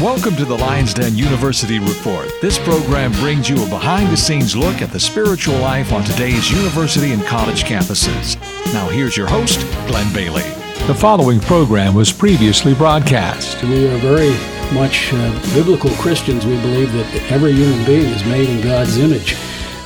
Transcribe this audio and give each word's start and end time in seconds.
Welcome 0.00 0.36
to 0.36 0.44
the 0.44 0.56
Lions 0.56 0.94
Den 0.94 1.16
University 1.16 1.80
Report. 1.80 2.30
This 2.40 2.56
program 2.56 3.10
brings 3.14 3.48
you 3.48 3.60
a 3.60 3.68
behind 3.68 4.12
the 4.12 4.16
scenes 4.16 4.54
look 4.54 4.80
at 4.80 4.92
the 4.92 5.00
spiritual 5.00 5.56
life 5.56 5.92
on 5.92 6.04
today's 6.04 6.52
university 6.52 7.10
and 7.10 7.20
college 7.24 7.64
campuses. 7.64 8.36
Now, 8.72 8.88
here's 8.88 9.16
your 9.16 9.26
host, 9.26 9.58
Glenn 9.88 10.14
Bailey. 10.14 10.44
The 10.86 10.94
following 10.94 11.40
program 11.40 11.94
was 11.94 12.12
previously 12.12 12.74
broadcast. 12.74 13.60
We 13.64 13.88
are 13.88 13.98
very 13.98 14.30
much 14.72 15.12
uh, 15.12 15.52
biblical 15.52 15.90
Christians. 15.96 16.46
We 16.46 16.60
believe 16.60 16.92
that 16.92 17.32
every 17.32 17.54
human 17.54 17.84
being 17.84 18.06
is 18.06 18.24
made 18.26 18.48
in 18.48 18.62
God's 18.62 18.98
image 18.98 19.34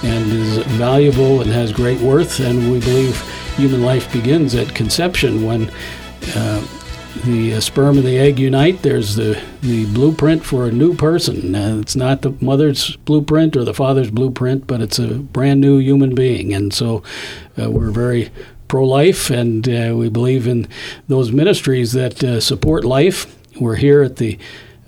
and 0.02 0.30
is 0.30 0.58
valuable 0.76 1.40
and 1.40 1.50
has 1.50 1.72
great 1.72 2.00
worth. 2.02 2.38
And 2.40 2.70
we 2.70 2.80
believe 2.80 3.18
human 3.56 3.82
life 3.82 4.12
begins 4.12 4.54
at 4.56 4.74
conception 4.74 5.42
when 5.42 5.70
uh, 6.36 6.62
the 7.24 7.54
uh, 7.54 7.60
sperm 7.60 7.98
and 7.98 8.06
the 8.06 8.18
egg 8.18 8.38
unite. 8.38 8.82
There's 8.82 9.16
the, 9.16 9.40
the 9.60 9.86
blueprint 9.92 10.44
for 10.44 10.66
a 10.66 10.72
new 10.72 10.94
person. 10.94 11.54
Uh, 11.54 11.78
it's 11.80 11.96
not 11.96 12.22
the 12.22 12.34
mother's 12.40 12.96
blueprint 12.96 13.56
or 13.56 13.64
the 13.64 13.74
father's 13.74 14.10
blueprint, 14.10 14.66
but 14.66 14.80
it's 14.80 14.98
a 14.98 15.14
brand 15.14 15.60
new 15.60 15.78
human 15.78 16.14
being. 16.14 16.52
And 16.52 16.72
so 16.72 17.02
uh, 17.60 17.70
we're 17.70 17.90
very 17.90 18.30
pro 18.68 18.84
life 18.84 19.28
and 19.28 19.68
uh, 19.68 19.94
we 19.94 20.08
believe 20.08 20.46
in 20.46 20.66
those 21.06 21.30
ministries 21.30 21.92
that 21.92 22.24
uh, 22.24 22.40
support 22.40 22.84
life. 22.84 23.38
We're 23.60 23.76
here 23.76 24.02
at 24.02 24.16
the 24.16 24.38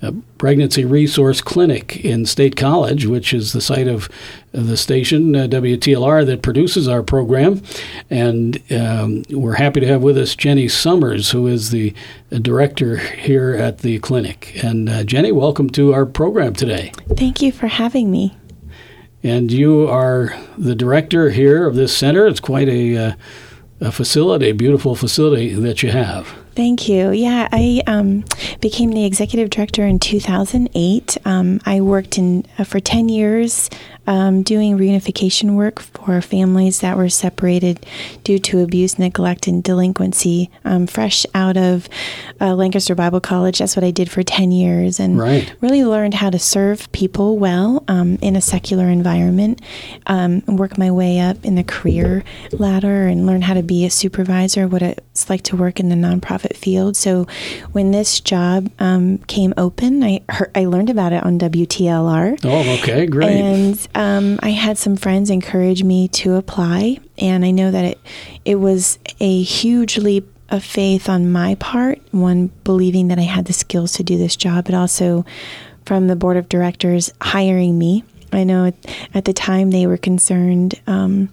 a 0.01 0.11
pregnancy 0.37 0.85
resource 0.85 1.41
clinic 1.41 2.03
in 2.03 2.25
State 2.25 2.55
College, 2.55 3.05
which 3.05 3.33
is 3.33 3.53
the 3.53 3.61
site 3.61 3.87
of 3.87 4.09
the 4.51 4.77
station 4.77 5.35
uh, 5.35 5.47
WTLR 5.47 6.25
that 6.25 6.41
produces 6.41 6.87
our 6.87 7.01
program. 7.01 7.61
And 8.09 8.61
um, 8.71 9.23
we're 9.29 9.55
happy 9.55 9.79
to 9.79 9.87
have 9.87 10.01
with 10.01 10.17
us 10.17 10.35
Jennie 10.35 10.67
Summers, 10.67 11.31
who 11.31 11.47
is 11.47 11.71
the 11.71 11.93
director 12.29 12.97
here 12.97 13.55
at 13.55 13.79
the 13.79 13.99
clinic. 13.99 14.63
And 14.63 14.89
uh, 14.89 15.03
Jennie, 15.03 15.31
welcome 15.31 15.69
to 15.71 15.93
our 15.93 16.05
program 16.05 16.53
today. 16.53 16.91
Thank 17.15 17.41
you 17.41 17.51
for 17.51 17.67
having 17.67 18.11
me. 18.11 18.37
And 19.23 19.51
you 19.51 19.87
are 19.87 20.37
the 20.57 20.75
director 20.75 21.31
here 21.31 21.65
of 21.65 21.75
this 21.75 21.95
center. 21.95 22.27
It's 22.27 22.39
quite 22.39 22.69
a, 22.69 22.97
uh, 22.97 23.13
a 23.81 23.91
facility, 23.91 24.49
a 24.49 24.53
beautiful 24.53 24.95
facility 24.95 25.53
that 25.53 25.81
you 25.81 25.89
have. 25.91 26.44
Thank 26.55 26.87
you. 26.87 27.11
Yeah, 27.11 27.49
I 27.51 27.81
um, 27.85 28.23
became 28.61 28.91
the 28.91 29.03
executive 29.03 29.49
director 29.49 29.85
in 29.85 29.99
2008. 29.99 31.17
Um, 31.25 31.59
I 31.65 31.81
worked 31.81 32.17
in 32.17 32.45
uh, 32.57 32.63
for 32.63 32.79
10 32.79 33.09
years 33.09 33.69
um, 34.07 34.43
doing 34.43 34.77
reunification 34.77 35.55
work 35.55 35.79
for 35.79 36.21
families 36.21 36.79
that 36.81 36.97
were 36.97 37.09
separated 37.09 37.85
due 38.23 38.39
to 38.39 38.61
abuse, 38.61 38.99
neglect, 38.99 39.47
and 39.47 39.63
delinquency. 39.63 40.49
Um, 40.63 40.87
fresh 40.87 41.25
out 41.33 41.57
of 41.57 41.89
uh, 42.39 42.55
Lancaster 42.55 42.95
Bible 42.95 43.19
College, 43.19 43.59
that's 43.59 43.75
what 43.75 43.83
I 43.83 43.91
did 43.91 44.09
for 44.09 44.23
10 44.23 44.51
years 44.51 44.99
and 44.99 45.17
right. 45.17 45.53
really 45.61 45.83
learned 45.83 46.15
how 46.15 46.29
to 46.29 46.39
serve 46.39 46.91
people 46.91 47.37
well 47.37 47.83
um, 47.87 48.17
in 48.21 48.35
a 48.35 48.41
secular 48.41 48.85
environment, 48.85 49.61
um, 50.07 50.41
work 50.45 50.77
my 50.77 50.91
way 50.91 51.19
up 51.19 51.43
in 51.43 51.55
the 51.55 51.63
career 51.63 52.23
ladder, 52.51 53.07
and 53.07 53.25
learn 53.25 53.41
how 53.41 53.53
to 53.53 53.63
be 53.63 53.85
a 53.85 53.89
supervisor, 53.89 54.67
what 54.67 54.81
it's 54.81 55.29
like 55.29 55.41
to 55.43 55.55
work 55.55 55.79
in 55.79 55.89
the 55.89 55.95
nonprofit 55.95 56.44
field. 56.53 56.95
So 56.95 57.25
when 57.71 57.91
this 57.91 58.19
job 58.19 58.69
um, 58.79 59.19
came 59.19 59.53
open, 59.57 60.03
I, 60.03 60.21
heard, 60.29 60.51
I 60.55 60.65
learned 60.65 60.89
about 60.89 61.13
it 61.13 61.23
on 61.23 61.39
WTLR. 61.39 62.39
Oh, 62.43 62.73
okay, 62.79 63.05
great. 63.05 63.29
And 63.29 63.87
um, 63.95 64.39
I 64.41 64.49
had 64.49 64.77
some 64.77 64.95
friends 64.95 65.29
encourage 65.29 65.83
me 65.83 66.07
to 66.09 66.35
apply, 66.35 66.99
and 67.17 67.45
I 67.45 67.51
know 67.51 67.71
that 67.71 67.85
it 67.85 67.99
it 68.43 68.55
was 68.55 68.99
a 69.19 69.41
huge 69.41 69.97
leap 69.97 70.31
of 70.49 70.63
faith 70.63 71.09
on 71.09 71.31
my 71.31 71.55
part. 71.55 71.99
One 72.11 72.51
believing 72.63 73.07
that 73.07 73.19
I 73.19 73.23
had 73.23 73.45
the 73.45 73.53
skills 73.53 73.93
to 73.93 74.03
do 74.03 74.17
this 74.17 74.35
job, 74.35 74.65
but 74.65 74.75
also 74.75 75.25
from 75.85 76.07
the 76.07 76.15
board 76.15 76.37
of 76.37 76.49
directors 76.49 77.11
hiring 77.21 77.77
me. 77.77 78.03
I 78.31 78.43
know 78.43 78.65
at, 78.65 78.75
at 79.13 79.25
the 79.25 79.33
time 79.33 79.71
they 79.71 79.87
were 79.87 79.97
concerned 79.97 80.75
um, 80.87 81.29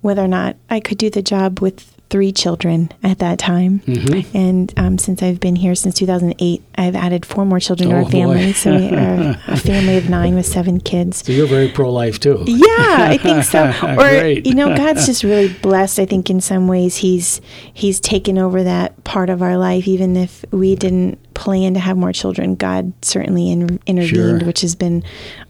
whether 0.00 0.22
or 0.22 0.28
not 0.28 0.56
I 0.68 0.80
could 0.80 0.98
do 0.98 1.10
the 1.10 1.22
job 1.22 1.60
with 1.60 1.94
three 2.12 2.30
children 2.30 2.92
at 3.02 3.18
that 3.20 3.38
time. 3.38 3.80
Mm-hmm. 3.80 4.36
And 4.36 4.72
um, 4.76 4.98
since 4.98 5.22
I've 5.22 5.40
been 5.40 5.56
here 5.56 5.74
since 5.74 5.94
2008, 5.94 6.62
I've 6.76 6.94
added 6.94 7.24
four 7.24 7.46
more 7.46 7.58
children 7.58 7.88
oh, 7.90 7.92
to 7.92 8.04
our 8.04 8.10
family. 8.10 8.46
Boy. 8.48 8.52
so 8.52 8.76
we 8.76 8.90
are 8.90 9.40
a 9.48 9.56
family 9.56 9.96
of 9.96 10.10
nine 10.10 10.34
with 10.34 10.44
seven 10.44 10.78
kids. 10.78 11.24
So 11.24 11.32
you're 11.32 11.46
very 11.46 11.70
pro 11.70 11.90
life 11.90 12.20
too. 12.20 12.44
Yeah, 12.46 12.66
I 12.68 13.16
think 13.16 13.44
so. 13.44 13.72
or 13.98 14.26
you 14.26 14.54
know, 14.54 14.76
God's 14.76 15.06
just 15.06 15.24
really 15.24 15.48
blessed. 15.48 15.98
I 15.98 16.04
think 16.04 16.28
in 16.28 16.42
some 16.42 16.68
ways 16.68 16.96
He's 16.96 17.40
He's 17.72 17.98
taken 17.98 18.36
over 18.36 18.62
that 18.62 19.02
part 19.04 19.30
of 19.30 19.40
our 19.40 19.56
life, 19.56 19.88
even 19.88 20.14
if 20.14 20.44
we 20.50 20.76
didn't 20.76 21.18
plan 21.32 21.72
to 21.72 21.80
have 21.80 21.96
more 21.96 22.12
children. 22.12 22.56
God 22.56 22.92
certainly 23.02 23.50
in, 23.50 23.80
intervened, 23.86 24.40
Sure. 24.40 24.46
which 24.46 24.60
has 24.60 24.74
been 24.74 25.02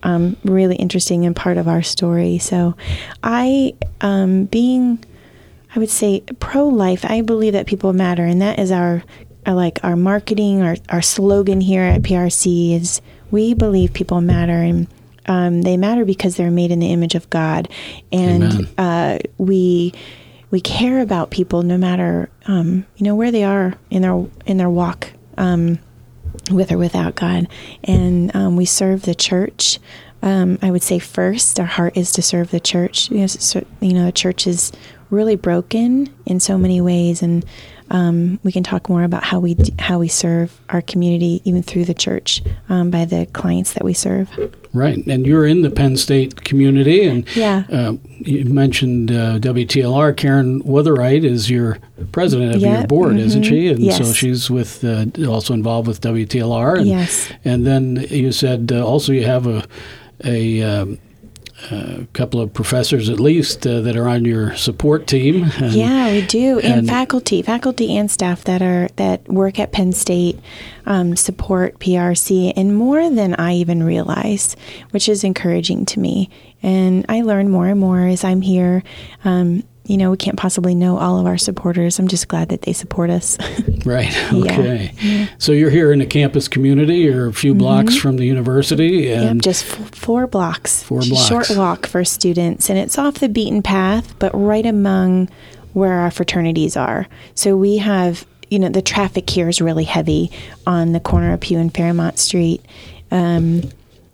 um, 0.05 0.37
really 0.45 0.77
interesting 0.77 1.27
and 1.27 1.35
part 1.35 1.57
of 1.57 1.67
our 1.67 1.83
story. 1.83 2.39
So, 2.39 2.77
I 3.25 3.75
um, 4.01 4.45
being 4.45 5.05
I 5.75 5.79
would 5.79 5.91
say 5.91 6.21
pro 6.39 6.67
life. 6.67 7.05
I 7.05 7.23
believe 7.23 7.55
that 7.55 7.67
people 7.67 7.93
matter, 7.93 8.25
and 8.25 8.43
that 8.43 8.59
is 8.59 8.71
our, 8.71 9.03
our 9.47 9.55
like 9.55 9.81
our 9.83 9.97
marketing, 9.97 10.63
our 10.63 10.77
our 10.89 11.03
slogan 11.03 11.61
here 11.61 11.83
at 11.83 12.03
PRC 12.03 12.79
is 12.79 13.01
we 13.31 13.55
believe 13.55 13.95
people 13.95 14.21
matter, 14.21 14.53
and 14.53 14.87
um, 15.27 15.63
they 15.63 15.77
matter 15.77 16.05
because 16.05 16.37
they're 16.37 16.51
made 16.51 16.71
in 16.71 16.79
the 16.79 16.93
image 16.93 17.15
of 17.15 17.29
God, 17.31 17.69
and 18.13 18.69
uh, 18.77 19.19
we 19.39 19.95
we 20.51 20.61
care 20.61 21.01
about 21.01 21.31
people 21.31 21.63
no 21.63 21.79
matter 21.79 22.29
um, 22.47 22.85
you 22.97 23.05
know 23.05 23.15
where 23.15 23.31
they 23.31 23.45
are 23.45 23.75
in 23.91 24.03
their 24.03 24.27
in 24.47 24.59
their 24.59 24.71
walk. 24.71 25.13
Um, 25.39 25.79
with 26.51 26.73
or 26.73 26.79
without 26.79 27.15
God, 27.15 27.47
and 27.85 28.35
um, 28.35 28.57
we 28.57 28.65
serve 28.65 29.03
the 29.03 29.15
church. 29.15 29.79
Um, 30.23 30.59
I 30.63 30.71
would 30.71 30.83
say 30.83 30.99
first, 30.99 31.59
our 31.61 31.67
heart 31.67 31.97
is 31.97 32.13
to 32.13 32.23
serve 32.23 32.51
the 32.51 32.61
church. 32.61 33.11
You 33.11 33.21
know, 33.21 33.27
so, 33.27 33.65
you 33.81 33.93
know, 33.93 34.07
the 34.07 34.13
church 34.13 34.47
is 34.47 34.73
really 35.13 35.37
broken 35.37 36.09
in 36.27 36.41
so 36.41 36.59
many 36.59 36.81
ways, 36.81 37.23
and 37.23 37.45
um, 37.91 38.41
we 38.43 38.51
can 38.51 38.63
talk 38.63 38.89
more 38.89 39.05
about 39.05 39.23
how 39.23 39.39
we 39.39 39.57
how 39.79 39.99
we 39.99 40.09
serve 40.09 40.59
our 40.71 40.81
community, 40.83 41.41
even 41.45 41.63
through 41.63 41.85
the 41.85 41.95
church, 41.95 42.43
um, 42.69 42.91
by 42.91 43.05
the 43.05 43.27
clients 43.27 43.75
that 43.75 43.85
we 43.85 43.93
serve. 43.93 44.29
Right, 44.73 44.97
and 45.07 45.27
you're 45.27 45.47
in 45.47 45.61
the 45.61 45.71
Penn 45.71 45.99
State 45.99 46.45
community, 46.45 47.05
and 47.05 47.27
Yeah. 47.37 47.65
uh, 47.71 47.93
you 48.21 48.47
mentioned 48.47 49.13
uh, 49.13 49.39
WTLR. 49.39 50.17
Karen 50.17 50.63
Witherite 50.63 51.25
is 51.25 51.51
your 51.51 51.77
president 52.11 52.55
of 52.55 52.63
your 52.63 52.73
Yeah, 52.81 52.87
board, 52.87 53.19
isn't 53.19 53.43
mhm, 53.43 53.49
she? 53.49 53.69
And 53.69 53.93
so 53.93 54.13
she's 54.15 54.51
with 54.51 54.83
uh, 54.83 55.05
also 55.29 55.53
involved 55.53 55.87
with 55.89 56.01
WTLR. 56.01 56.79
And, 56.79 56.87
Yes. 56.87 57.29
and 57.45 57.67
then 57.67 58.07
you 58.11 58.33
said 58.33 58.73
uh, 58.73 58.83
also 58.85 59.13
you 59.13 59.25
have 59.27 59.47
a 59.47 59.63
a 60.25 60.63
um, 60.63 60.99
a 61.71 62.07
couple 62.13 62.41
of 62.41 62.53
professors 62.53 63.09
at 63.09 63.21
least 63.21 63.67
uh, 63.67 63.81
that 63.83 63.97
are 63.97 64.09
on 64.09 64.25
your 64.25 64.55
support 64.57 65.07
team. 65.07 65.45
And, 65.59 65.73
Yeah, 65.73 66.11
we 66.13 66.23
do, 66.27 66.59
and, 66.61 66.81
and- 66.81 66.89
faculty, 66.89 67.43
faculty 67.43 67.97
and 67.97 68.11
staff 68.11 68.45
that 68.45 68.63
are 68.63 68.89
that 68.97 69.27
work 69.29 69.59
at 69.59 69.73
Penn 69.73 69.93
State 69.93 70.39
um, 70.87 71.15
support 71.17 71.79
PRC, 71.79 72.53
and 72.57 72.77
more 72.77 73.09
than 73.11 73.35
I 73.37 73.55
even 73.55 73.83
realized, 73.83 74.57
which 74.91 75.09
is 75.09 75.25
encouraging 75.25 75.85
to 75.87 76.01
me. 76.01 76.29
And 76.63 77.05
I 77.09 77.23
learn 77.23 77.49
more 77.51 77.67
and 77.69 77.81
more 77.81 78.07
as 78.07 78.25
I'm 78.25 78.41
here. 78.41 78.83
Um, 79.25 79.65
you 79.85 79.97
know, 79.97 80.11
we 80.13 80.17
can't 80.17 80.39
possibly 80.39 80.75
know 80.75 80.97
all 80.99 81.19
of 81.19 81.27
our 81.27 81.37
supporters. 81.37 81.99
I'm 81.99 82.07
just 82.09 82.29
glad 82.29 82.51
that 82.51 82.63
they 82.63 82.73
support 82.73 83.11
us. 83.11 83.37
Right. 83.85 84.13
Yeah. 84.33 84.53
Okay. 84.53 85.29
So 85.39 85.51
you're 85.51 85.69
here 85.71 85.93
in 85.93 85.99
the 85.99 86.07
campus 86.07 86.47
community. 86.47 86.99
You're 86.99 87.27
a 87.27 87.33
few 87.33 87.53
blocks 87.53 87.97
from 87.97 88.15
the 88.17 88.25
university, 88.25 89.09
yep, 89.09 89.29
and 89.29 89.43
just 89.43 89.65
f- 89.65 89.91
four 89.93 90.29
blocks. 90.29 90.85
Four 90.85 91.01
blocks. 91.01 91.27
Short 91.27 91.51
walk 91.59 91.87
for 91.89 92.05
students, 92.05 92.71
and 92.71 92.79
it's 92.79 92.97
off 92.97 93.15
the 93.15 93.29
beaten 93.29 93.61
path, 93.61 94.17
but 94.21 94.31
right 94.35 94.65
among 94.65 95.29
where 95.73 95.95
our 95.95 96.13
fraternities 96.13 96.77
are. 96.77 97.09
So 97.35 97.57
we 97.57 97.79
have, 97.79 98.25
you 98.51 98.61
know, 98.61 98.69
the 98.69 98.83
traffic 98.83 99.29
here 99.29 99.49
is 99.49 99.61
really 99.61 99.83
heavy 99.85 100.31
on 100.65 100.93
the 100.93 101.01
corner 101.01 101.33
of 101.33 101.41
Pugh 101.41 101.59
and 101.59 101.75
Fairmount 101.75 102.21
Street. 102.21 102.65
Um, 103.11 103.63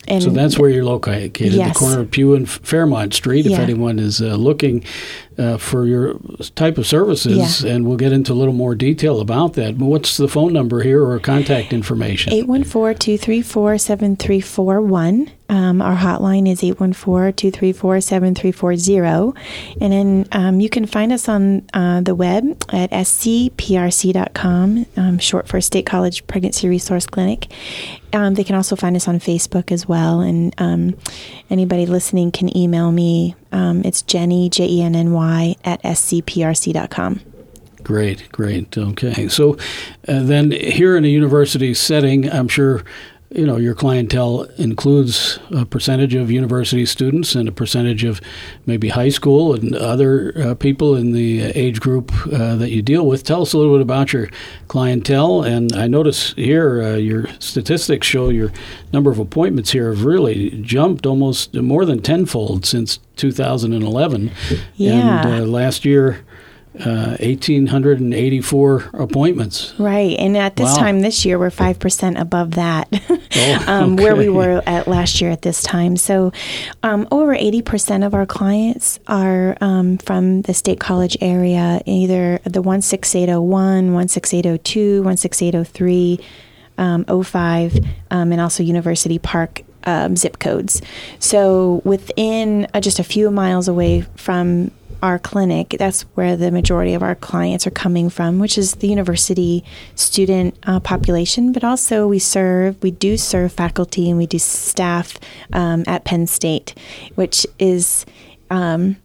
and 0.06 0.22
So 0.22 0.30
that's 0.30 0.58
where 0.58 0.70
you're 0.70 0.84
located, 0.86 1.36
Yes. 1.52 1.74
the 1.74 1.78
corner 1.78 2.00
of 2.00 2.10
Pugh 2.10 2.34
and 2.34 2.48
Fairmount 2.48 3.12
Street. 3.12 3.44
If 3.44 3.52
Yeah. 3.52 3.60
anyone 3.60 3.98
is 3.98 4.22
uh, 4.22 4.36
looking 4.36 4.82
uh, 5.38 5.56
for 5.56 5.86
your 5.86 6.14
type 6.56 6.78
of 6.78 6.86
services, 6.86 7.62
Yeah. 7.62 7.72
and 7.72 7.86
we'll 7.86 7.96
get 7.96 8.12
into 8.12 8.32
a 8.32 8.34
little 8.34 8.52
more 8.54 8.74
detail 8.74 9.20
about 9.20 9.52
that. 9.54 9.78
But 9.78 9.86
what's 9.86 10.16
the 10.16 10.26
phone 10.28 10.52
number 10.52 10.82
here 10.82 11.04
or 11.04 11.18
contact 11.20 11.72
information? 11.72 12.32
814-234-7341. 12.32 15.30
Um, 15.50 15.80
our 15.80 15.96
hotline 15.96 16.46
is 16.46 16.60
814-234-7340. 16.60 19.34
And 19.80 19.92
then 19.92 20.26
um, 20.32 20.60
you 20.60 20.68
can 20.68 20.84
find 20.86 21.10
us 21.12 21.26
on 21.28 21.62
uh, 21.72 22.00
the 22.02 22.14
web 22.14 22.44
at 22.70 22.90
scprc.com, 22.90 24.86
um, 24.96 25.18
short 25.18 25.48
for 25.48 25.60
State 25.60 25.86
College 25.86 26.26
Pregnancy 26.26 26.68
Resource 26.68 27.06
Clinic. 27.06 27.46
Um, 28.12 28.34
they 28.34 28.44
can 28.44 28.56
also 28.56 28.76
find 28.76 28.94
us 28.96 29.08
on 29.08 29.18
Facebook 29.20 29.72
as 29.72 29.88
well. 29.88 30.20
And 30.20 30.54
um, 30.58 30.96
anybody 31.50 31.86
listening 31.86 32.30
can 32.30 32.54
email 32.56 32.92
me. 32.92 33.34
Um, 33.52 33.82
it's 33.84 34.02
Jenny, 34.02 34.48
J 34.48 34.66
E 34.66 34.82
N 34.82 34.94
N 34.94 35.12
Y, 35.12 35.56
at 35.64 35.82
scprc.com. 35.82 37.20
Great, 37.82 38.30
great. 38.32 38.76
Okay. 38.76 39.28
So 39.28 39.54
uh, 40.06 40.22
then 40.22 40.50
here 40.50 40.96
in 40.96 41.04
a 41.04 41.08
university 41.08 41.72
setting, 41.72 42.30
I'm 42.30 42.48
sure 42.48 42.82
you 43.30 43.46
know, 43.46 43.58
your 43.58 43.74
clientele 43.74 44.44
includes 44.56 45.38
a 45.50 45.66
percentage 45.66 46.14
of 46.14 46.30
university 46.30 46.86
students 46.86 47.34
and 47.34 47.46
a 47.46 47.52
percentage 47.52 48.02
of 48.02 48.22
maybe 48.64 48.88
high 48.88 49.10
school 49.10 49.54
and 49.54 49.74
other 49.76 50.32
uh, 50.40 50.54
people 50.54 50.96
in 50.96 51.12
the 51.12 51.42
age 51.42 51.78
group 51.78 52.10
uh, 52.32 52.56
that 52.56 52.70
you 52.70 52.80
deal 52.80 53.06
with. 53.06 53.24
Tell 53.24 53.42
us 53.42 53.52
a 53.52 53.58
little 53.58 53.74
bit 53.74 53.82
about 53.82 54.14
your 54.14 54.30
clientele. 54.68 55.42
And 55.42 55.74
I 55.74 55.86
notice 55.88 56.32
here 56.34 56.82
uh, 56.82 56.96
your 56.96 57.26
statistics 57.38 58.06
show 58.06 58.30
your 58.30 58.50
number 58.94 59.10
of 59.10 59.18
appointments 59.18 59.72
here 59.72 59.90
have 59.90 60.04
really 60.04 60.50
jumped 60.62 61.04
almost 61.04 61.52
more 61.52 61.84
than 61.84 62.00
tenfold 62.00 62.64
since 62.64 62.98
2011. 63.16 64.30
Yeah. 64.76 64.92
And 64.92 65.42
uh, 65.42 65.46
last 65.46 65.84
year, 65.84 66.24
uh, 66.84 67.16
1,884 67.20 68.90
appointments. 68.94 69.74
Right. 69.78 70.16
And 70.18 70.36
at 70.36 70.56
this 70.56 70.70
Wow. 70.70 70.76
time 70.76 71.00
this 71.00 71.24
year, 71.24 71.38
we're 71.38 71.50
5% 71.50 72.20
above 72.20 72.52
that, 72.52 72.88
Oh, 73.36 73.64
um, 73.66 73.96
where 73.96 74.16
we 74.16 74.28
were 74.28 74.62
at 74.66 74.88
last 74.88 75.20
year 75.20 75.30
at 75.30 75.42
this 75.42 75.62
time. 75.62 75.96
So 75.96 76.32
um, 76.82 77.06
over 77.10 77.34
80% 77.34 78.04
of 78.06 78.14
our 78.14 78.26
clients 78.26 78.98
are 79.06 79.56
um, 79.60 79.98
from 79.98 80.42
the 80.42 80.54
State 80.54 80.80
College 80.80 81.16
area, 81.20 81.80
either 81.86 82.40
the 82.44 82.60
16801, 82.62 84.08
16802, 84.08 85.02
16803, 85.16 86.20
um, 86.78 87.04
05, 87.24 87.78
um, 88.10 88.32
and 88.32 88.40
also 88.40 88.62
University 88.62 89.18
Park 89.18 89.62
um, 89.84 90.16
zip 90.16 90.38
codes. 90.38 90.82
So 91.18 91.80
within 91.84 92.66
uh, 92.74 92.80
just 92.80 92.98
a 92.98 93.04
few 93.04 93.30
miles 93.30 93.68
away 93.68 94.02
from 94.16 94.70
our 95.02 95.18
clinic, 95.18 95.76
that's 95.78 96.02
where 96.14 96.36
the 96.36 96.50
majority 96.50 96.94
of 96.94 97.02
our 97.02 97.14
clients 97.14 97.66
are 97.66 97.70
coming 97.70 98.10
from, 98.10 98.38
which 98.38 98.58
is 98.58 98.74
the 98.76 98.88
university 98.88 99.64
student 99.94 100.58
uh, 100.64 100.80
population. 100.80 101.52
But 101.52 101.64
also, 101.64 102.06
we 102.06 102.18
serve, 102.18 102.82
we 102.82 102.90
do 102.90 103.16
serve 103.16 103.52
faculty 103.52 104.08
and 104.08 104.18
we 104.18 104.26
do 104.26 104.38
staff 104.38 105.18
um, 105.52 105.84
at 105.86 106.04
Penn 106.04 106.26
State, 106.26 106.74
which 107.14 107.46
is. 107.58 108.04
Um, 108.50 108.96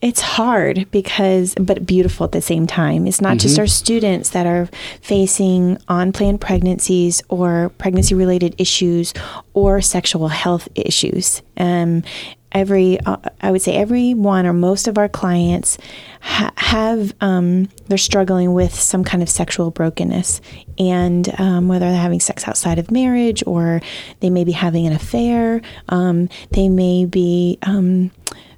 it's 0.00 0.20
hard 0.20 0.90
because 0.90 1.54
but 1.54 1.86
beautiful 1.86 2.24
at 2.24 2.32
the 2.32 2.42
same 2.42 2.66
time 2.66 3.06
it's 3.06 3.20
not 3.20 3.38
just 3.38 3.56
our 3.58 3.68
students 3.68 4.30
that 4.30 4.46
are 4.46 4.68
facing 5.00 5.78
unplanned 5.88 6.40
pregnancies 6.40 7.22
or 7.28 7.70
pregnancy 7.78 8.14
related 8.14 8.52
issues 8.58 9.14
or 9.54 9.80
sexual 9.80 10.26
health 10.26 10.68
issues 10.74 11.40
um, 11.56 12.02
every 12.52 13.00
uh, 13.00 13.16
i 13.40 13.50
would 13.50 13.62
say 13.62 13.74
every 13.74 14.14
one 14.14 14.46
or 14.46 14.52
most 14.52 14.88
of 14.88 14.98
our 14.98 15.08
clients 15.08 15.78
ha- 16.20 16.52
have 16.56 17.12
um, 17.20 17.68
they're 17.88 17.98
struggling 17.98 18.54
with 18.54 18.74
some 18.74 19.04
kind 19.04 19.22
of 19.22 19.28
sexual 19.28 19.70
brokenness. 19.70 20.40
And 20.78 21.28
um, 21.38 21.68
whether 21.68 21.86
they're 21.86 22.00
having 22.00 22.20
sex 22.20 22.48
outside 22.48 22.78
of 22.78 22.90
marriage 22.90 23.42
or 23.46 23.82
they 24.20 24.30
may 24.30 24.44
be 24.44 24.52
having 24.52 24.86
an 24.86 24.92
affair 24.92 25.60
um, 25.90 26.28
they 26.50 26.68
may 26.68 27.04
be 27.04 27.58
um, 27.62 28.10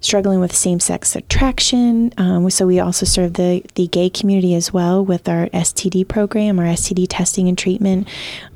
struggling 0.04 0.38
with 0.38 0.54
same-sex 0.54 1.16
attraction. 1.16 2.12
Um, 2.18 2.48
so 2.50 2.66
we 2.66 2.78
also 2.78 3.06
serve 3.06 3.34
the 3.34 3.62
the 3.74 3.86
gay 3.88 4.10
community 4.10 4.54
as 4.54 4.72
well 4.72 5.04
with 5.04 5.28
our 5.28 5.46
STD 5.48 6.06
program, 6.06 6.58
our 6.58 6.66
STD 6.66 7.06
testing 7.08 7.48
and 7.48 7.56
treatment, 7.56 8.06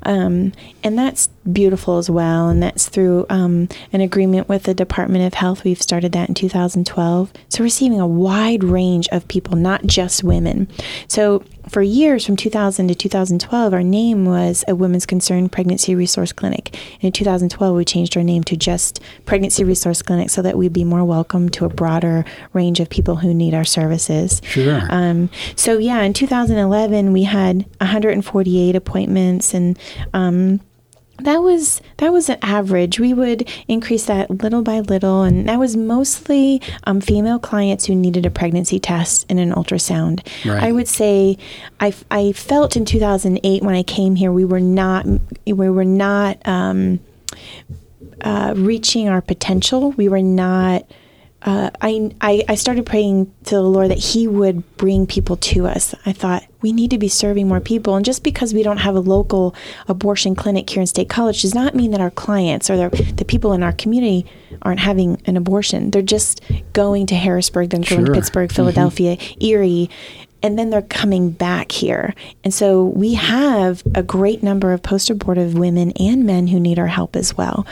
um, 0.03 0.53
and 0.83 0.97
that's 0.97 1.27
beautiful 1.51 1.97
as 1.97 2.09
well. 2.09 2.49
And 2.49 2.61
that's 2.61 2.87
through 2.87 3.25
um, 3.29 3.67
an 3.91 4.01
agreement 4.01 4.47
with 4.47 4.63
the 4.63 4.73
Department 4.73 5.25
of 5.25 5.33
Health. 5.33 5.63
We've 5.63 5.81
started 5.81 6.11
that 6.11 6.29
in 6.29 6.35
2012. 6.35 7.33
So 7.49 7.63
receiving 7.63 7.99
a 7.99 8.07
wide 8.07 8.63
range 8.63 9.07
of 9.11 9.27
people, 9.27 9.55
not 9.55 9.85
just 9.85 10.23
women. 10.23 10.67
So 11.07 11.43
for 11.69 11.81
years, 11.81 12.25
from 12.25 12.35
2000 12.35 12.87
to 12.87 12.95
2012, 12.95 13.73
our 13.73 13.83
name 13.83 14.25
was 14.25 14.65
a 14.67 14.75
Women's 14.75 15.05
Concern 15.05 15.49
Pregnancy 15.49 15.95
Resource 15.95 16.31
Clinic. 16.31 16.75
And 16.95 17.05
in 17.05 17.11
2012, 17.11 17.75
we 17.75 17.85
changed 17.85 18.17
our 18.17 18.23
name 18.23 18.43
to 18.45 18.57
just 18.57 19.01
Pregnancy 19.25 19.63
Resource 19.63 20.01
Clinic 20.01 20.29
so 20.29 20.41
that 20.41 20.57
we'd 20.57 20.73
be 20.73 20.83
more 20.83 21.05
welcome 21.05 21.49
to 21.49 21.65
a 21.65 21.69
broader 21.69 22.25
range 22.53 22.79
of 22.79 22.89
people 22.89 23.17
who 23.17 23.33
need 23.33 23.53
our 23.53 23.65
services. 23.65 24.41
Sure. 24.43 24.81
Um, 24.89 25.29
so 25.55 25.77
yeah, 25.77 26.01
in 26.01 26.13
2011, 26.13 27.13
we 27.13 27.23
had 27.23 27.65
148 27.79 28.75
appointments, 28.75 29.53
and 29.53 29.77
um, 30.13 30.59
that 31.21 31.41
was 31.41 31.81
that 31.97 32.11
was 32.11 32.29
an 32.29 32.37
average. 32.41 32.99
We 32.99 33.13
would 33.13 33.49
increase 33.67 34.05
that 34.05 34.29
little 34.29 34.61
by 34.61 34.79
little, 34.79 35.23
and 35.23 35.47
that 35.47 35.59
was 35.59 35.75
mostly 35.75 36.61
um, 36.85 37.01
female 37.01 37.39
clients 37.39 37.85
who 37.85 37.95
needed 37.95 38.25
a 38.25 38.29
pregnancy 38.29 38.79
test 38.79 39.25
and 39.29 39.39
an 39.39 39.51
ultrasound. 39.51 40.25
Right. 40.45 40.63
I 40.63 40.71
would 40.71 40.87
say, 40.87 41.37
I, 41.79 41.93
I 42.09 42.31
felt 42.31 42.75
in 42.75 42.85
2008 42.85 43.63
when 43.63 43.75
I 43.75 43.83
came 43.83 44.15
here, 44.15 44.31
we 44.31 44.45
were 44.45 44.59
not 44.59 45.05
we 45.45 45.69
were 45.69 45.85
not 45.85 46.45
um, 46.47 46.99
uh, 48.21 48.53
reaching 48.55 49.09
our 49.09 49.21
potential. 49.21 49.91
We 49.91 50.09
were 50.09 50.21
not. 50.21 50.85
Uh, 51.41 51.69
I, 51.81 52.11
I 52.19 52.43
I 52.49 52.55
started 52.55 52.85
praying 52.85 53.33
to 53.45 53.55
the 53.55 53.61
Lord 53.61 53.91
that 53.91 53.97
He 53.97 54.27
would 54.27 54.77
bring 54.77 55.07
people 55.07 55.37
to 55.37 55.67
us. 55.67 55.95
I 56.05 56.11
thought 56.11 56.43
we 56.61 56.73
need 56.73 56.91
to 56.91 56.97
be 56.97 57.07
serving 57.07 57.47
more 57.47 57.61
people, 57.61 57.95
and 57.95 58.05
just 58.05 58.23
because 58.23 58.53
we 58.53 58.61
don't 58.61 58.77
have 58.77 58.95
a 58.95 58.99
local 58.99 59.55
abortion 59.87 60.35
clinic 60.35 60.69
here 60.69 60.81
in 60.81 60.87
State 60.87 61.07
College 61.07 61.41
does 61.41 61.55
not 61.55 61.75
mean 61.75 61.91
that 61.91 62.01
our 62.01 62.11
clients 62.11 62.69
or 62.69 62.75
the, 62.75 63.13
the 63.13 63.23
people 63.23 63.53
in 63.53 63.63
our 63.63 63.71
community 63.71 64.25
aren't 64.63 64.81
having 64.81 65.21
an 65.25 65.37
abortion. 65.37 65.91
They're 65.91 66.01
just 66.01 66.41
going 66.73 67.05
to 67.07 67.15
Harrisburg, 67.15 67.69
then 67.69 67.81
going 67.81 68.05
to 68.05 68.11
Pittsburgh, 68.11 68.51
Philadelphia, 68.51 69.17
Erie, 69.39 69.89
and 70.41 70.57
then 70.57 70.69
they're 70.69 70.81
coming 70.81 71.31
back 71.31 71.71
here. 71.71 72.13
And 72.43 72.53
so 72.53 72.83
we 72.83 73.13
have 73.13 73.83
a 73.95 74.03
great 74.03 74.41
number 74.43 74.73
of 74.73 74.81
post 74.81 75.09
abortive 75.09 75.53
women 75.53 75.91
and 75.99 76.25
men 76.25 76.47
who 76.47 76.59
need 76.59 76.79
our 76.79 76.87
help 76.87 77.15
as 77.15 77.35
well. 77.35 77.65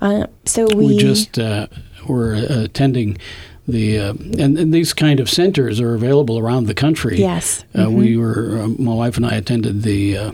Uh, 0.00 0.26
so 0.44 0.66
we, 0.66 0.86
we 0.86 0.98
just 0.98 1.38
uh, 1.38 1.66
were 2.08 2.34
uh, 2.34 2.62
attending 2.64 3.18
the 3.66 3.98
uh, 3.98 4.10
and, 4.38 4.58
and 4.58 4.74
these 4.74 4.92
kind 4.92 5.20
of 5.20 5.28
centers 5.30 5.80
are 5.80 5.94
available 5.94 6.38
around 6.38 6.66
the 6.66 6.74
country. 6.74 7.18
Yes. 7.18 7.64
uh, 7.78 7.90
we 7.90 8.16
were 8.16 8.60
uh, 8.62 8.68
my 8.68 8.94
wife 8.94 9.16
and 9.16 9.26
I 9.26 9.34
attended 9.36 9.82
the. 9.82 10.18
Uh, 10.18 10.32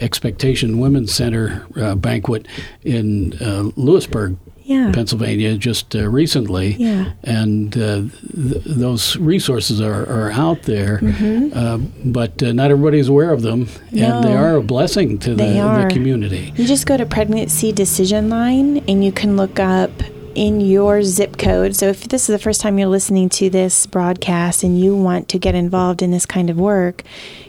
Expectation 0.00 0.78
Women's 0.78 1.12
Center 1.12 1.66
uh, 1.76 1.96
banquet 1.96 2.46
in 2.84 3.32
uh, 3.42 3.70
Lewisburg, 3.74 4.36
Yeah. 4.62 4.92
Pennsylvania, 4.92 5.56
just 5.56 5.96
uh, 5.96 6.08
recently. 6.08 6.76
Yeah. 6.78 7.14
And 7.24 7.76
uh, 7.76 8.02
th- 8.32 8.62
those 8.64 9.16
resources 9.16 9.80
are, 9.80 10.04
are 10.08 10.30
out 10.30 10.62
there, 10.62 10.98
Mm-hmm. 11.02 11.48
uh, 11.52 11.78
but 12.04 12.40
uh, 12.44 12.52
not 12.52 12.70
everybody's 12.70 13.08
aware 13.08 13.32
of 13.32 13.42
them, 13.42 13.66
and 13.90 14.22
they 14.22 14.36
are 14.36 14.54
a 14.54 14.62
blessing 14.62 15.18
to 15.18 15.30
the, 15.34 15.44
the 15.44 15.88
community. 15.92 16.52
You 16.54 16.64
just 16.64 16.86
go 16.86 16.96
to 16.96 17.04
pregnancy 17.04 17.72
decision 17.72 18.28
line 18.28 18.78
and 18.86 19.04
you 19.04 19.10
can 19.10 19.36
look 19.36 19.58
up 19.58 19.90
in 20.34 20.60
your 20.60 21.02
zip 21.02 21.36
code. 21.36 21.74
So 21.76 21.86
if 21.86 22.08
this 22.08 22.28
is 22.28 22.32
the 22.32 22.38
first 22.38 22.60
time 22.60 22.78
you're 22.78 22.88
listening 22.88 23.28
to 23.30 23.50
this 23.50 23.86
broadcast 23.86 24.62
and 24.62 24.80
you 24.80 24.96
want 24.96 25.28
to 25.30 25.38
get 25.38 25.54
involved 25.54 26.02
in 26.02 26.10
this 26.10 26.26
kind 26.26 26.50
of 26.50 26.58
work, 26.58 27.02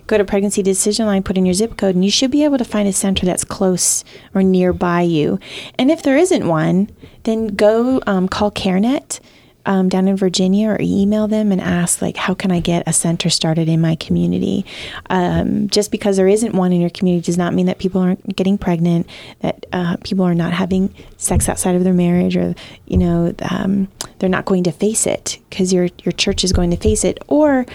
go 0.08 0.18
to 0.18 0.26
pregnancy 0.26 0.64
decision 0.64 1.06
line, 1.06 1.24
put 1.24 1.38
in 1.38 1.46
your 1.46 1.54
zip 1.54 1.78
code, 1.78 1.96
and 1.96 2.04
you 2.04 2.12
should 2.12 2.32
be 2.32 2.44
able 2.44 2.58
to 2.58 2.66
find 2.66 2.88
a 2.88 2.94
center 2.94 3.26
that's 3.26 3.44
close 3.44 4.04
or 4.34 4.44
nearby 4.44 5.02
you. 5.02 5.40
And 5.78 5.92
if 5.92 6.04
there 6.04 6.18
isn't 6.18 6.48
one, 6.48 6.90
then 7.24 7.48
go 7.48 8.02
um, 8.08 8.28
call 8.28 8.52
CareNet. 8.52 9.20
Um, 9.66 9.90
down 9.90 10.08
in 10.08 10.16
Virginia, 10.16 10.70
or 10.70 10.78
email 10.80 11.28
them 11.28 11.52
and 11.52 11.62
ask, 11.62 12.02
like, 12.02 12.16
how 12.16 12.34
can 12.34 12.50
I 12.50 12.60
get 12.60 12.88
a 12.88 12.94
center 12.94 13.30
started 13.30 13.68
in 13.68 13.82
my 13.82 13.96
community? 13.96 14.66
Um, 15.10 15.68
just 15.68 15.92
because 15.92 16.16
there 16.18 16.30
isn't 16.30 16.56
one 16.56 16.72
in 16.72 16.80
your 16.80 16.90
community 16.90 17.26
does 17.26 17.38
not 17.38 17.54
mean 17.54 17.66
that 17.66 17.78
people 17.78 18.02
aren't 18.02 18.36
getting 18.36 18.58
pregnant, 18.58 19.08
that 19.42 19.66
uh, 19.74 19.98
people 20.04 20.24
are 20.24 20.34
not 20.34 20.54
having 20.54 20.96
sex 21.18 21.50
outside 21.50 21.76
of 21.76 21.84
their 21.84 21.94
marriage, 21.94 22.38
or 22.38 22.56
you 22.88 22.98
know, 22.98 23.36
um, 23.52 23.90
they're 24.18 24.30
not 24.30 24.46
going 24.46 24.64
to 24.64 24.72
face 24.72 25.06
it 25.06 25.38
because 25.50 25.74
your 25.74 25.90
your 26.04 26.14
church 26.14 26.44
is 26.44 26.54
going 26.54 26.72
to 26.72 26.78
face 26.78 27.04
it, 27.04 27.20
or 27.28 27.66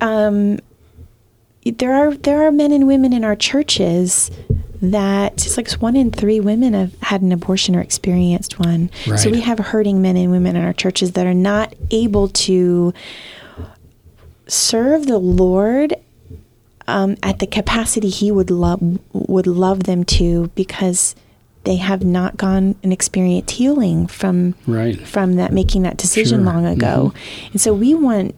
um, 0.00 0.58
there 1.64 1.94
are 1.94 2.14
there 2.14 2.42
are 2.42 2.50
men 2.50 2.72
and 2.72 2.86
women 2.86 3.12
in 3.12 3.24
our 3.24 3.36
churches 3.36 4.30
that 4.82 5.46
it's 5.46 5.56
like 5.56 5.70
one 5.80 5.94
in 5.96 6.10
three 6.10 6.40
women 6.40 6.74
have 6.74 6.92
had 7.02 7.22
an 7.22 7.30
abortion 7.32 7.76
or 7.76 7.80
experienced 7.80 8.58
one. 8.58 8.90
So 9.16 9.30
we 9.30 9.40
have 9.40 9.58
hurting 9.58 10.02
men 10.02 10.16
and 10.16 10.30
women 10.32 10.56
in 10.56 10.62
our 10.64 10.72
churches 10.72 11.12
that 11.12 11.24
are 11.26 11.32
not 11.34 11.72
able 11.92 12.28
to 12.28 12.92
serve 14.46 15.06
the 15.06 15.18
Lord 15.18 15.94
um, 16.88 17.16
at 17.22 17.38
the 17.38 17.46
capacity 17.46 18.08
He 18.08 18.30
would 18.32 18.50
love 18.50 18.80
would 19.12 19.46
love 19.46 19.84
them 19.84 20.04
to 20.04 20.48
because 20.56 21.14
they 21.64 21.76
have 21.76 22.04
not 22.04 22.36
gone 22.36 22.74
and 22.82 22.92
experienced 22.92 23.52
healing 23.52 24.08
from 24.08 24.56
Right. 24.66 25.00
from 25.06 25.36
that 25.36 25.52
making 25.52 25.82
that 25.82 25.96
decision 25.96 26.40
Sure. 26.40 26.52
long 26.52 26.66
ago. 26.66 27.14
And 27.52 27.60
so 27.60 27.72
we 27.72 27.94
want 27.94 28.34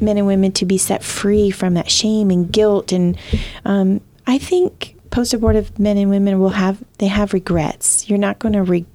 men 0.00 0.16
and 0.16 0.28
women 0.28 0.52
to 0.52 0.64
be 0.64 0.78
set 0.78 1.02
free 1.02 1.50
from 1.50 1.74
that 1.74 1.90
shame 1.90 2.30
and 2.30 2.50
guilt. 2.52 2.92
And 2.92 3.18
um, 3.64 4.00
I 4.28 4.38
think 4.38 4.94
post 5.10 5.34
abortive 5.34 5.78
men 5.78 5.96
and 5.96 6.10
women 6.10 6.38
will 6.38 6.50
have 6.50 6.82
they 6.98 7.06
have 7.06 7.32
regrets. 7.32 8.08
You're 8.08 8.18
not 8.18 8.38
going 8.38 8.54
to 8.54 8.62
re- 8.62 8.86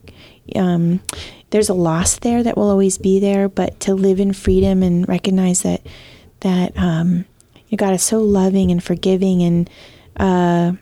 um, 0.55 1.01
there's 1.49 1.69
a 1.69 1.73
loss 1.73 2.17
there 2.19 2.43
that 2.43 2.57
will 2.57 2.69
always 2.69 2.97
be 2.97 3.19
there, 3.19 3.47
but 3.47 3.79
to 3.81 3.93
live 3.93 4.19
in 4.19 4.33
freedom 4.33 4.83
and 4.83 5.07
recognize 5.07 5.61
that 5.61 5.85
that 6.41 6.77
um, 6.77 7.25
you 7.67 7.77
God 7.77 7.93
is 7.93 8.03
so 8.03 8.19
loving 8.19 8.71
and 8.71 8.83
forgiving 8.83 9.41
and 9.43 9.69
uh, 10.17 10.73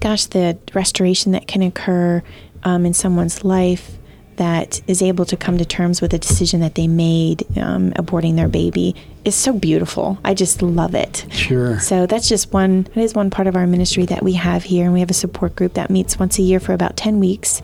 gosh, 0.00 0.26
the 0.26 0.58
restoration 0.74 1.32
that 1.32 1.46
can 1.46 1.62
occur 1.62 2.22
um, 2.64 2.86
in 2.86 2.94
someone's 2.94 3.44
life 3.44 3.98
that 4.36 4.80
is 4.86 5.02
able 5.02 5.24
to 5.26 5.36
come 5.36 5.58
to 5.58 5.64
terms 5.64 6.00
with 6.00 6.14
a 6.14 6.18
decision 6.18 6.60
that 6.60 6.74
they 6.74 6.86
made 6.86 7.44
um, 7.58 7.92
aborting 7.92 8.36
their 8.36 8.48
baby 8.48 8.94
is 9.24 9.34
so 9.34 9.52
beautiful. 9.52 10.18
I 10.24 10.34
just 10.34 10.62
love 10.62 10.94
it. 10.94 11.26
Sure. 11.30 11.78
So 11.78 12.06
that's 12.06 12.28
just 12.28 12.52
one. 12.52 12.84
That 12.94 12.98
is 12.98 13.14
one 13.14 13.30
part 13.30 13.46
of 13.46 13.56
our 13.56 13.66
ministry 13.66 14.04
that 14.06 14.22
we 14.22 14.34
have 14.34 14.64
here, 14.64 14.84
and 14.84 14.92
we 14.92 15.00
have 15.00 15.10
a 15.10 15.14
support 15.14 15.56
group 15.56 15.74
that 15.74 15.90
meets 15.90 16.18
once 16.18 16.38
a 16.38 16.42
year 16.42 16.60
for 16.60 16.72
about 16.72 16.96
ten 16.96 17.20
weeks, 17.20 17.62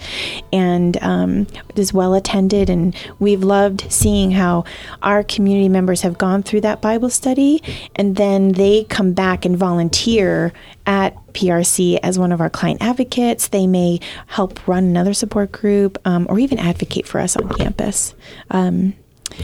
and 0.53 0.97
um, 1.03 1.47
is 1.75 1.93
well 1.93 2.15
attended. 2.15 2.71
And 2.71 2.95
we've 3.19 3.43
loved 3.43 3.91
seeing 3.91 4.31
how 4.31 4.65
our 5.03 5.25
community 5.25 5.69
members 5.69 6.03
have 6.03 6.19
gone 6.19 6.43
through 6.43 6.62
that 6.62 6.81
Bible 6.81 7.11
study, 7.11 7.62
and 7.97 8.17
then 8.17 8.53
they 8.53 8.85
come 8.85 9.12
back 9.12 9.45
and 9.45 9.57
volunteer 9.57 10.53
at 10.87 11.15
PRC 11.35 11.99
as 12.03 12.19
one 12.19 12.33
of 12.33 12.41
our 12.41 12.50
client 12.50 12.83
advocates. 12.83 13.49
They 13.49 13.67
may 13.67 14.00
help 14.27 14.67
run 14.67 14.85
another 14.85 15.15
support 15.15 15.53
group, 15.53 15.99
um, 16.05 16.27
or 16.31 16.38
even 16.38 16.59
advocate 16.59 17.07
for 17.07 17.21
us 17.21 17.37
on 17.37 17.49
campus. 17.50 18.15
Um, 18.50 18.95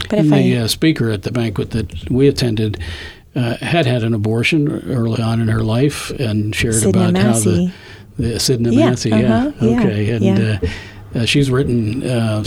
but 0.09 0.23
the 0.23 0.57
I, 0.57 0.63
uh, 0.63 0.67
speaker 0.67 1.09
at 1.09 1.23
the 1.23 1.31
banquet 1.31 1.71
that 1.71 2.09
we 2.09 2.27
attended 2.27 2.79
uh, 3.35 3.57
had 3.57 3.85
had 3.85 4.03
an 4.03 4.13
abortion 4.13 4.69
early 4.89 5.21
on 5.21 5.41
in 5.41 5.47
her 5.47 5.63
life 5.63 6.09
and 6.11 6.55
shared 6.55 6.83
about 6.83 7.13
Massé. 7.13 7.21
how 7.21 7.39
the, 7.39 7.73
the 8.17 8.39
Sydna 8.39 8.71
Yeah, 8.71 8.91
Massé, 8.91 9.11
uh-huh, 9.11 9.51
yeah, 9.61 9.79
okay, 9.79 10.09
and 10.11 10.25
yeah. 10.25 10.59
Uh, 10.61 10.67
uh, 11.15 11.25
she's 11.25 11.49
written 11.49 12.03
uh, 12.03 12.41